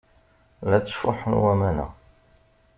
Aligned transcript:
La 0.69 0.77
ttfuḥun 0.79 1.33
waman-a. 1.41 1.87